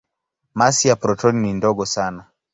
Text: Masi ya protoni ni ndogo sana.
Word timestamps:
Masi 0.53 0.87
ya 0.87 0.95
protoni 0.95 1.39
ni 1.41 1.53
ndogo 1.53 1.85
sana. 1.85 2.25